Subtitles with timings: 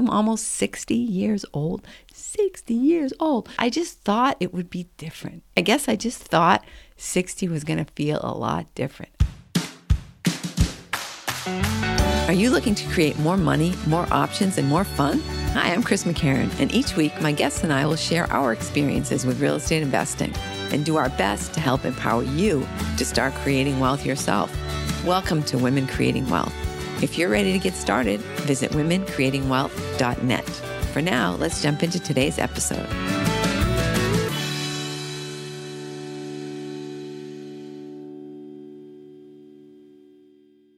[0.00, 1.86] I'm almost 60 years old.
[2.14, 3.50] 60 years old.
[3.58, 5.42] I just thought it would be different.
[5.58, 6.64] I guess I just thought
[6.96, 9.12] 60 was going to feel a lot different.
[12.28, 15.20] Are you looking to create more money, more options, and more fun?
[15.52, 19.26] Hi, I'm Chris McCarron, and each week my guests and I will share our experiences
[19.26, 20.32] with real estate investing
[20.72, 24.50] and do our best to help empower you to start creating wealth yourself.
[25.04, 26.69] Welcome to Women Creating Wealth.
[27.02, 30.44] If you're ready to get started, visit womencreatingwealth.net.
[30.92, 32.86] For now, let's jump into today's episode.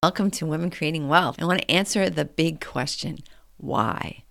[0.05, 1.43] Welcome to Women Creating Wealth.
[1.43, 3.19] I want to answer the big question
[3.57, 4.23] why?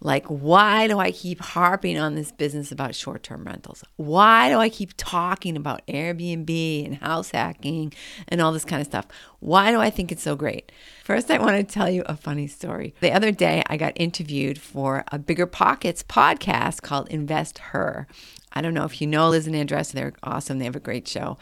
[0.00, 3.82] Like, why do I keep harping on this business about short term rentals?
[3.96, 7.92] Why do I keep talking about Airbnb and house hacking
[8.28, 9.06] and all this kind of stuff?
[9.40, 10.70] Why do I think it's so great?
[11.02, 12.94] First, I want to tell you a funny story.
[13.00, 18.06] The other day, I got interviewed for a Bigger Pockets podcast called Invest Her.
[18.52, 20.58] I don't know if you know Liz and Andresa, they're awesome.
[20.58, 21.36] They have a great show.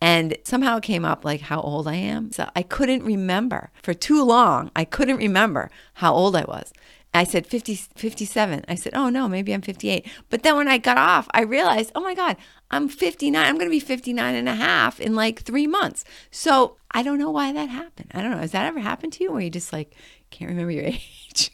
[0.00, 2.32] And somehow it came up like how old I am.
[2.32, 4.70] So I couldn't remember for too long.
[4.74, 6.72] I couldn't remember how old I was.
[7.14, 8.64] I said 50, 57.
[8.66, 10.04] I said, oh no, maybe I'm 58.
[10.30, 12.36] But then when I got off, I realized, oh my God,
[12.72, 13.40] I'm 59.
[13.40, 16.04] I'm going to be 59 and a half in like three months.
[16.32, 18.10] So I don't know why that happened.
[18.12, 18.38] I don't know.
[18.38, 19.94] Has that ever happened to you where you just like
[20.30, 21.52] can't remember your age?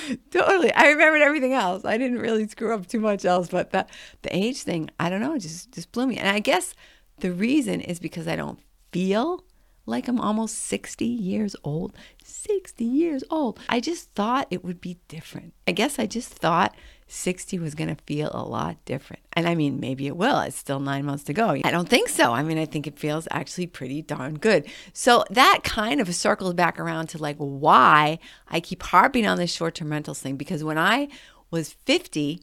[0.30, 0.72] totally.
[0.72, 1.84] I remembered everything else.
[1.84, 3.86] I didn't really screw up too much else, but the
[4.22, 6.16] the age thing, I don't know, just just blew me.
[6.16, 6.74] And I guess
[7.18, 8.58] the reason is because I don't
[8.92, 9.44] feel
[9.88, 11.94] like I'm almost 60 years old.
[12.24, 13.58] 60 years old.
[13.68, 15.54] I just thought it would be different.
[15.66, 16.76] I guess I just thought
[17.08, 19.22] 60 was going to feel a lot different.
[19.32, 20.40] And I mean, maybe it will.
[20.40, 21.48] It's still nine months to go.
[21.48, 22.32] I don't think so.
[22.32, 24.66] I mean, I think it feels actually pretty darn good.
[24.92, 29.52] So that kind of circles back around to like why I keep harping on this
[29.52, 30.36] short term rentals thing.
[30.36, 31.08] Because when I
[31.50, 32.40] was 50,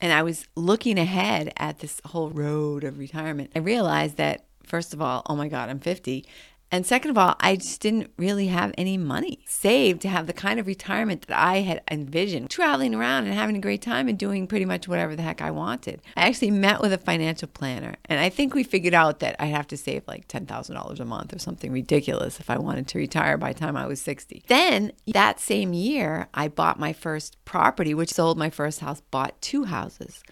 [0.00, 3.52] and I was looking ahead at this whole road of retirement.
[3.54, 6.24] I realized that, first of all, oh my God, I'm 50.
[6.72, 10.32] And second of all, I just didn't really have any money saved to have the
[10.32, 14.18] kind of retirement that I had envisioned, traveling around and having a great time and
[14.18, 16.00] doing pretty much whatever the heck I wanted.
[16.16, 19.46] I actually met with a financial planner, and I think we figured out that I'd
[19.46, 23.36] have to save like $10,000 a month or something ridiculous if I wanted to retire
[23.36, 24.44] by the time I was 60.
[24.46, 29.40] Then that same year, I bought my first property, which sold my first house, bought
[29.42, 30.22] two houses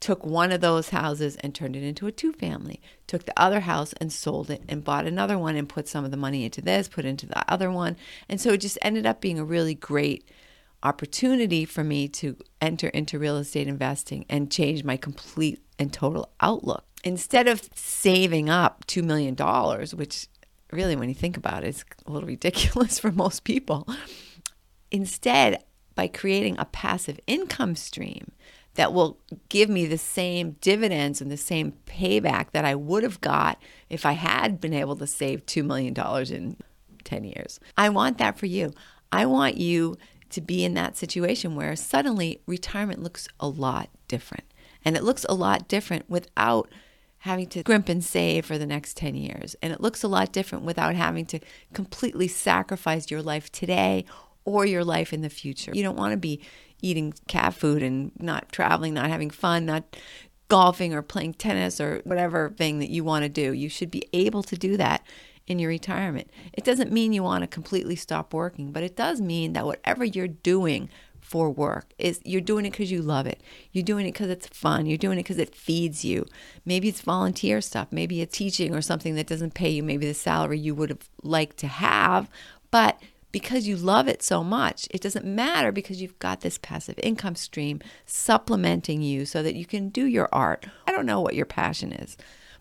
[0.00, 3.60] took one of those houses and turned it into a two family, took the other
[3.60, 6.60] house and sold it and bought another one and put some of the money into
[6.60, 7.96] this, put into the other one.
[8.28, 10.28] And so it just ended up being a really great
[10.82, 16.30] opportunity for me to enter into real estate investing and change my complete and total
[16.40, 16.84] outlook.
[17.02, 19.34] Instead of saving up $2 million,
[19.96, 20.28] which
[20.70, 23.88] really, when you think about it, is a little ridiculous for most people,
[24.90, 28.32] instead, by creating a passive income stream
[28.74, 29.18] that will
[29.48, 34.04] give me the same dividends and the same payback that I would have got if
[34.04, 35.94] I had been able to save $2 million
[36.32, 36.56] in
[37.04, 37.60] 10 years.
[37.76, 38.72] I want that for you.
[39.12, 39.96] I want you
[40.30, 44.44] to be in that situation where suddenly retirement looks a lot different.
[44.84, 46.68] And it looks a lot different without
[47.18, 49.56] having to scrimp and save for the next 10 years.
[49.62, 51.40] And it looks a lot different without having to
[51.72, 54.04] completely sacrifice your life today
[54.44, 55.72] or your life in the future.
[55.74, 56.40] You don't want to be
[56.82, 59.96] eating cat food and not traveling, not having fun, not
[60.48, 63.52] golfing or playing tennis or whatever thing that you want to do.
[63.52, 65.02] You should be able to do that
[65.46, 66.30] in your retirement.
[66.52, 70.04] It doesn't mean you want to completely stop working, but it does mean that whatever
[70.04, 70.88] you're doing
[71.20, 73.40] for work is you're doing it because you love it.
[73.72, 74.84] You're doing it because it's fun.
[74.84, 76.26] You're doing it because it feeds you.
[76.66, 77.88] Maybe it's volunteer stuff.
[77.90, 81.08] Maybe it's teaching or something that doesn't pay you maybe the salary you would have
[81.22, 82.28] liked to have,
[82.70, 83.00] but
[83.34, 84.86] because you love it so much.
[84.92, 89.66] It doesn't matter because you've got this passive income stream supplementing you so that you
[89.66, 90.66] can do your art.
[90.86, 92.16] I don't know what your passion is,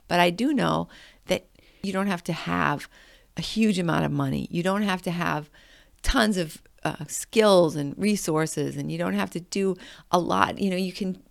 [0.07, 0.88] but I do know
[1.28, 1.45] that
[1.83, 2.89] you don't have to have
[3.38, 4.47] a huge amount of money.
[4.50, 5.47] You don't have to have
[6.01, 9.75] tons of uh, skills and resources, and you don't have to do
[10.09, 10.57] a lot.
[10.57, 11.21] You know, you can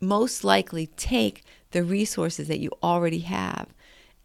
[0.00, 3.74] most likely take the resources that you already have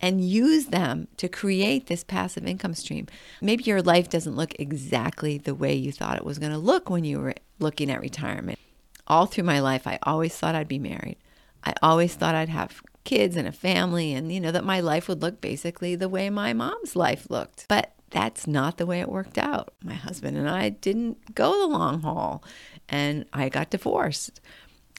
[0.01, 3.07] and use them to create this passive income stream.
[3.41, 6.89] Maybe your life doesn't look exactly the way you thought it was going to look
[6.89, 8.59] when you were looking at retirement.
[9.07, 11.17] All through my life, I always thought I'd be married.
[11.63, 15.07] I always thought I'd have kids and a family and you know that my life
[15.07, 17.65] would look basically the way my mom's life looked.
[17.67, 19.73] But that's not the way it worked out.
[19.83, 22.43] My husband and I didn't go the long haul
[22.89, 24.41] and I got divorced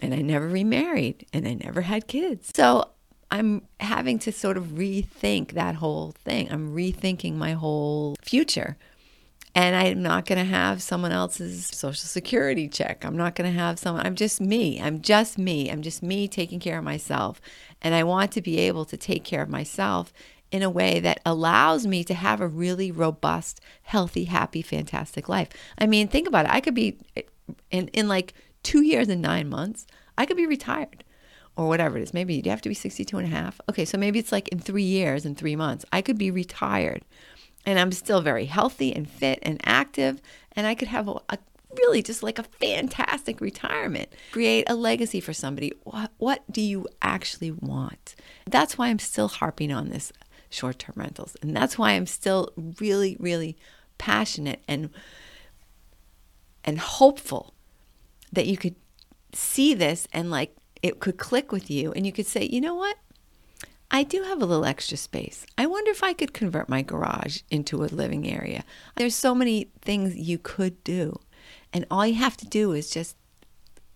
[0.00, 2.50] and I never remarried and I never had kids.
[2.54, 2.91] So
[3.32, 6.52] I'm having to sort of rethink that whole thing.
[6.52, 8.76] I'm rethinking my whole future.
[9.54, 13.06] And I'm not going to have someone else's social security check.
[13.06, 14.80] I'm not going to have someone, I'm just me.
[14.82, 15.70] I'm just me.
[15.70, 17.40] I'm just me taking care of myself.
[17.80, 20.12] And I want to be able to take care of myself
[20.50, 25.48] in a way that allows me to have a really robust, healthy, happy, fantastic life.
[25.78, 26.52] I mean, think about it.
[26.52, 26.98] I could be
[27.70, 29.86] in, in like two years and nine months,
[30.18, 31.02] I could be retired
[31.56, 32.14] or whatever it is.
[32.14, 33.60] Maybe you have to be 62 and a half.
[33.70, 37.02] Okay, so maybe it's like in three years and three months, I could be retired
[37.64, 40.20] and I'm still very healthy and fit and active,
[40.52, 41.38] and I could have a, a
[41.78, 45.72] really just like a fantastic retirement, create a legacy for somebody.
[45.84, 48.14] What, what do you actually want?
[48.46, 50.12] That's why I'm still harping on this
[50.50, 51.36] short term rentals.
[51.40, 53.56] And that's why I'm still really, really
[53.98, 54.90] passionate and
[56.64, 57.54] and hopeful
[58.32, 58.76] that you could
[59.32, 62.74] see this and like it could click with you and you could say, you know
[62.74, 62.96] what?
[63.90, 65.44] I do have a little extra space.
[65.58, 68.64] I wonder if I could convert my garage into a living area.
[68.96, 71.20] There's so many things you could do.
[71.74, 73.16] And all you have to do is just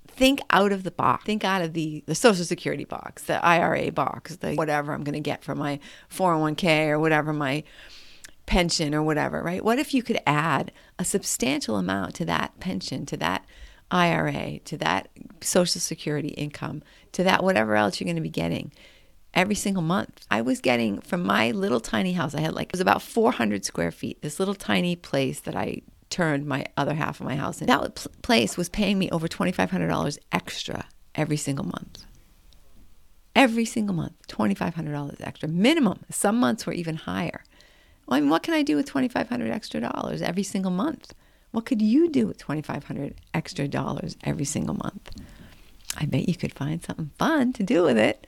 [0.07, 1.25] think out of the box.
[1.25, 5.15] Think out of the, the Social Security box, the IRA box, the whatever I'm going
[5.15, 5.81] to get from my
[6.11, 7.65] 401k or whatever my
[8.45, 9.65] pension or whatever, right?
[9.65, 13.45] What if you could add a substantial amount to that pension, to that
[13.91, 15.09] IRA, to that
[15.41, 18.73] Social Security income, to that whatever else you're going to be getting?
[19.37, 20.27] every single month.
[20.31, 23.65] I was getting from my little tiny house, I had like, it was about 400
[23.65, 27.61] square feet, this little tiny place that I turned my other half of my house
[27.61, 27.67] in.
[27.67, 32.05] That place was paying me over $2,500 extra every single month.
[33.35, 36.01] Every single month, $2,500 extra minimum.
[36.11, 37.45] Some months were even higher.
[38.07, 41.13] Well, I mean, what can I do with 2,500 extra dollars every single month?
[41.57, 45.11] What could you do with 2,500 extra dollars every single month?
[45.97, 48.27] I bet you could find something fun to do with it.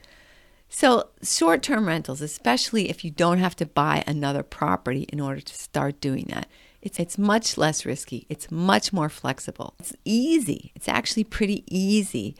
[0.71, 5.43] So, short term rentals, especially if you don't have to buy another property in order
[5.43, 6.49] to start doing that,
[6.81, 8.25] it's, it's much less risky.
[8.31, 9.75] It's much more flexible.
[9.79, 10.73] It's easy.
[10.75, 12.35] It's actually pretty easy.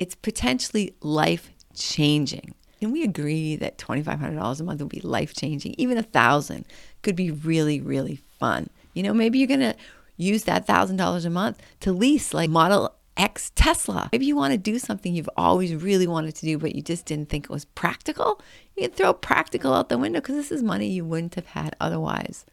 [0.00, 2.52] It's potentially life changing.
[2.80, 5.76] Can we agree that $2,500 a month would be life changing?
[5.78, 6.64] Even a thousand
[7.02, 8.70] could be really, really fun.
[8.92, 9.76] You know, maybe you're going to
[10.22, 14.08] use that $1,000 a month to lease like Model X Tesla.
[14.12, 17.06] Maybe you want to do something you've always really wanted to do, but you just
[17.06, 18.40] didn't think it was practical.
[18.76, 21.76] You can throw practical out the window because this is money you wouldn't have had
[21.80, 22.46] otherwise.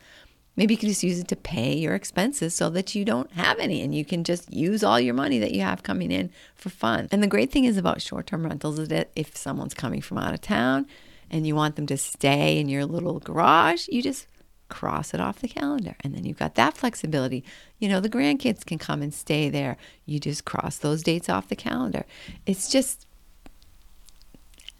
[0.55, 3.59] Maybe you can just use it to pay your expenses so that you don't have
[3.59, 6.69] any and you can just use all your money that you have coming in for
[6.69, 7.07] fun.
[7.13, 10.17] And the great thing is about short term rentals is that if someone's coming from
[10.17, 10.85] out of town
[11.31, 14.27] and you want them to stay in your little garage, you just
[14.69, 15.95] cross it off the calendar.
[16.01, 17.43] And then you've got that flexibility.
[17.79, 19.77] You know, the grandkids can come and stay there.
[20.05, 22.05] You just cross those dates off the calendar.
[22.45, 23.05] It's just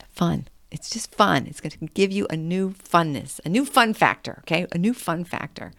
[0.08, 0.48] fun.
[0.72, 1.48] It's just fun.
[1.48, 4.68] It's going to give you a new funness, a new fun factor, okay?
[4.72, 5.72] A new fun factor.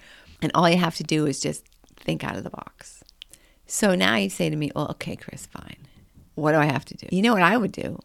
[0.42, 1.64] And all you have to do is just
[1.96, 3.04] think out of the box.
[3.66, 5.86] So now you say to me, well, okay, Chris, fine.
[6.34, 7.06] What do I have to do?
[7.12, 8.00] You know what I would do?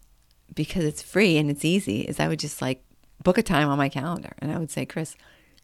[0.54, 2.84] Because it's free and it's easy, is I would just like
[3.24, 5.16] book a time on my calendar and I would say, Chris,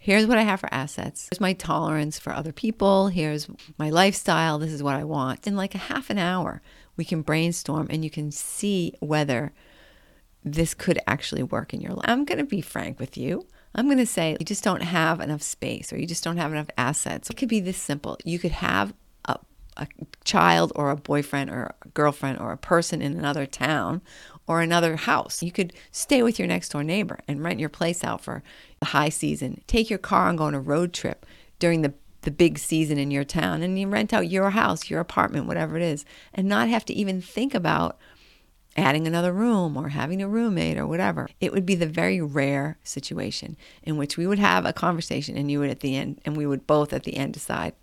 [0.01, 1.29] here's what I have for assets.
[1.31, 3.09] Here's my tolerance for other people.
[3.09, 4.57] Here's my lifestyle.
[4.57, 5.45] This is what I want.
[5.45, 6.63] In like a half an hour,
[6.97, 9.53] we can brainstorm and you can see whether
[10.43, 12.05] this could actually work in your life.
[12.09, 13.45] I'm going to be frank with you.
[13.75, 16.51] I'm going to say you just don't have enough space or you just don't have
[16.51, 17.29] enough assets.
[17.29, 18.17] It could be this simple.
[18.25, 18.95] You could have
[19.25, 19.37] a,
[19.77, 19.87] a
[20.23, 24.01] child or a boyfriend or a girlfriend or a person in another town
[24.47, 25.41] or another house.
[25.41, 28.43] You could stay with your next door neighbor and rent your place out for
[28.79, 29.61] the high season.
[29.67, 31.25] Take your car and go on a road trip
[31.59, 34.99] during the the big season in your town and you rent out your house, your
[34.99, 37.97] apartment, whatever it is, and not have to even think about
[38.77, 41.27] adding another room or having a roommate or whatever.
[41.39, 45.51] It would be the very rare situation in which we would have a conversation and
[45.51, 47.73] you would at the end and we would both at the end decide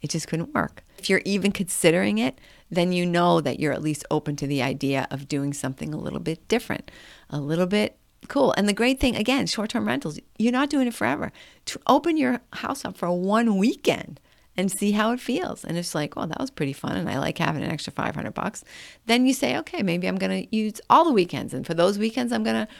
[0.00, 0.82] it just couldn't work.
[0.98, 4.62] If you're even considering it, then you know that you're at least open to the
[4.62, 6.90] idea of doing something a little bit different,
[7.30, 7.96] a little bit
[8.28, 8.52] cool.
[8.56, 11.32] And the great thing, again, short term rentals, you're not doing it forever.
[11.66, 14.20] To open your house up for one weekend
[14.56, 15.64] and see how it feels.
[15.64, 16.96] And it's like, well, that was pretty fun.
[16.96, 18.64] And I like having an extra 500 bucks.
[19.06, 21.54] Then you say, okay, maybe I'm going to use all the weekends.
[21.54, 22.72] And for those weekends, I'm going to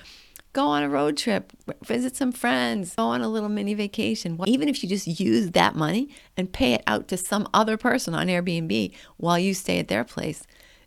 [0.52, 1.52] go on a road trip,
[1.84, 4.38] visit some friends, go on a little mini vacation.
[4.46, 8.14] Even if you just use that money and pay it out to some other person
[8.14, 10.44] on Airbnb while you stay at their place,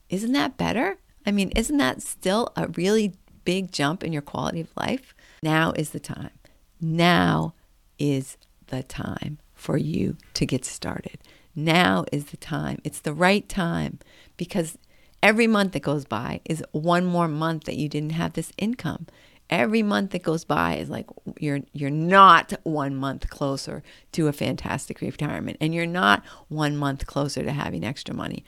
[0.10, 0.98] isn't that better?
[1.26, 3.14] I mean, isn't that still a really
[3.46, 5.14] big jump in your quality of life?
[5.44, 6.32] Now is the time.
[6.80, 7.54] Now
[8.00, 8.38] is
[8.68, 11.20] the time for you to get started.
[11.56, 12.80] Now is the time.
[12.84, 14.00] It's the right time
[14.38, 14.78] because
[15.22, 19.08] every month that goes by is one more month that you didn't have this income.
[19.52, 21.06] Every month that goes by is like
[21.40, 27.06] you're you're not one month closer to a fantastic retirement and you're not one month
[27.06, 28.46] closer to having extra money.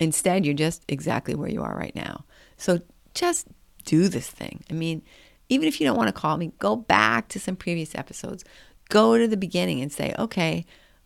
[0.00, 2.24] Instead you're just exactly where you are right now.
[2.56, 2.80] So
[3.14, 3.48] just
[3.84, 4.62] do this thing.
[4.70, 5.02] I mean
[5.48, 8.44] even if you don't want to call me go back to some previous episodes.
[8.90, 10.64] Go to the beginning and say okay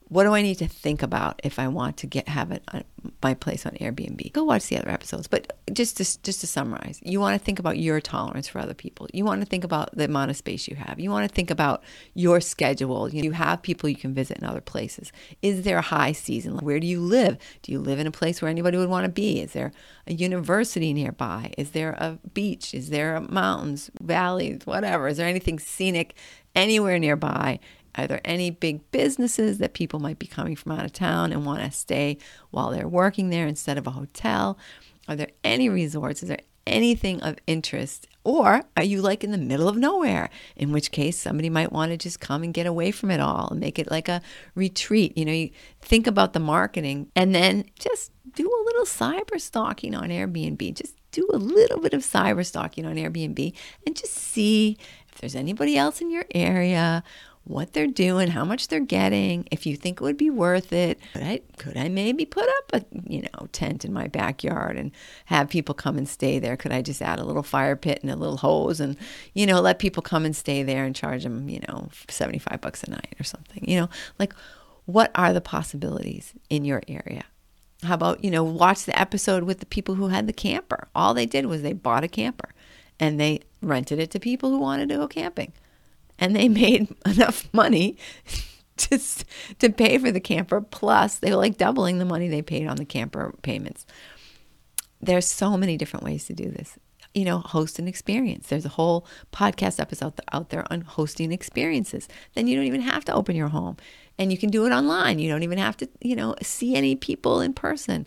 [0.09, 2.85] what do I need to think about if I want to get have it on
[3.23, 4.33] my place on Airbnb?
[4.33, 5.27] Go watch the other episodes.
[5.27, 8.75] But just to, just to summarize, you want to think about your tolerance for other
[8.75, 9.07] people.
[9.13, 10.99] You want to think about the amount of space you have.
[10.99, 11.83] You want to think about
[12.15, 13.09] your schedule.
[13.11, 15.13] You have people you can visit in other places.
[15.43, 16.57] Is there a high season?
[16.59, 17.37] Where do you live?
[17.63, 19.41] Do you live in a place where anybody would want to be?
[19.41, 19.73] Is there
[20.07, 21.53] a university nearby?
[21.59, 22.73] Is there a beach?
[22.73, 25.09] Is there mountains, valleys, whatever?
[25.09, 26.15] Is there anything scenic
[26.55, 27.61] anywhere nearby?
[27.95, 31.45] Are there any big businesses that people might be coming from out of town and
[31.45, 32.19] want to stay
[32.51, 34.59] while they're working there instead of a hotel?
[35.09, 36.23] Are there any resorts?
[36.23, 38.07] Is there anything of interest?
[38.25, 40.29] Or are you like in the middle of nowhere?
[40.55, 43.49] In which case, somebody might want to just come and get away from it all
[43.51, 44.21] and make it like a
[44.55, 45.17] retreat.
[45.17, 49.95] You know, you think about the marketing and then just do a little cyber stalking
[49.95, 50.75] on Airbnb.
[50.75, 53.53] Just do a little bit of cyber stalking on Airbnb
[53.87, 54.77] and just see
[55.11, 57.03] if there's anybody else in your area
[57.49, 60.99] what they're doing, how much they're getting, if you think it would be worth it.
[61.15, 64.93] Could I, could I maybe put up a you know tent in my backyard and
[65.27, 66.57] have people come and stay there?
[66.57, 68.97] Could I just add a little fire pit and a little hose and
[69.35, 72.61] you know let people come and stay there and charge them you know seventy five
[72.61, 73.65] bucks a night or something?
[73.69, 73.89] You know,
[74.19, 74.35] like
[74.85, 77.25] what are the possibilities in your area?
[77.83, 80.89] How about you know watch the episode with the people who had the camper?
[80.95, 82.51] All they did was they bought a camper
[83.01, 85.53] and they rented it to people who wanted to go camping
[86.19, 87.97] and they made enough money
[88.77, 88.99] to,
[89.59, 90.61] to pay for the camper.
[90.61, 93.87] Plus, they were like doubling the money they paid on the camper payments.
[95.01, 96.79] There's so many different ways to do this.
[97.15, 98.49] You know, host an experience.
[98.49, 102.07] There's a whole podcast episode out there on hosting experiences.
[102.35, 103.77] Then you don't even have to open your home
[104.19, 105.19] and you can do it online.
[105.19, 108.07] You don't even have to, you know, see any people in person.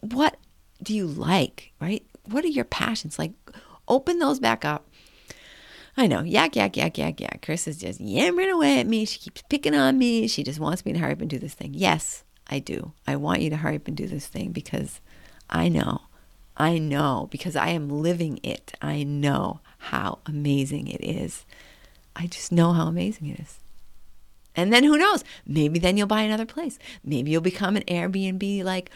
[0.00, 0.36] What
[0.82, 2.04] do you like, right?
[2.26, 3.18] What are your passions?
[3.18, 3.32] Like,
[3.88, 4.88] open those back up
[5.96, 7.42] I know, yak, yak, yak, yak, yak.
[7.42, 9.04] Chris is just yammering away at me.
[9.04, 10.26] She keeps picking on me.
[10.26, 11.74] She just wants me to hurry up and do this thing.
[11.74, 12.92] Yes, I do.
[13.06, 15.00] I want you to hurry up and do this thing because
[15.50, 16.02] I know,
[16.56, 18.72] I know, because I am living it.
[18.80, 21.44] I know how amazing it is.
[22.16, 23.58] I just know how amazing it is.
[24.54, 25.24] And then who knows?
[25.46, 26.78] Maybe then you'll buy another place.
[27.04, 28.90] Maybe you'll become an Airbnb like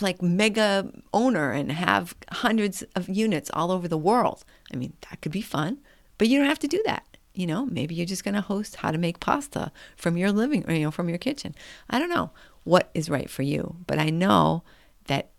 [0.00, 4.44] like mega owner and have hundreds of units all over the world.
[4.72, 5.78] I mean, that could be fun,
[6.18, 7.04] but you don't have to do that.
[7.34, 10.64] You know, maybe you're just going to host how to make pasta from your living,
[10.68, 11.54] you know, from your kitchen.
[11.88, 12.30] I don't know
[12.64, 14.64] what is right for you, but I know
[15.06, 15.30] that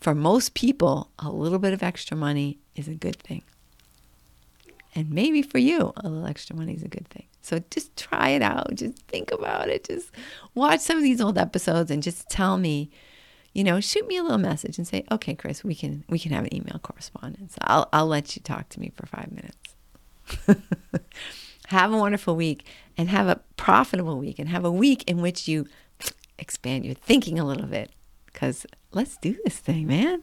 [0.00, 3.42] for most people, a little bit of extra money is a good thing.
[4.94, 7.26] And maybe for you, a little extra money is a good thing.
[7.42, 8.74] So just try it out.
[8.74, 9.84] Just think about it.
[9.84, 10.10] Just
[10.54, 12.90] watch some of these old episodes and just tell me
[13.58, 16.30] you know, shoot me a little message and say, "Okay, Chris, we can we can
[16.30, 17.56] have an email correspondence.
[17.62, 19.74] I'll I'll let you talk to me for 5 minutes."
[21.66, 22.64] have a wonderful week
[22.96, 25.66] and have a profitable week and have a week in which you
[26.38, 27.90] expand your thinking a little bit
[28.32, 30.22] cuz let's do this thing, man.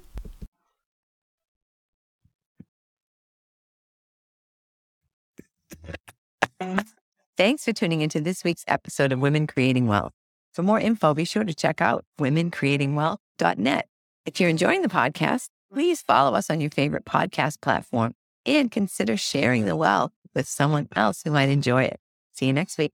[7.36, 10.14] Thanks for tuning into this week's episode of Women Creating Wealth.
[10.56, 13.88] For more info, be sure to check out womencreatingwealth.net.
[14.26, 18.14] If you're enjoying the podcast, please follow us on your favorite podcast platform
[18.46, 22.00] and consider sharing the wealth with someone else who might enjoy it.
[22.32, 22.94] See you next week.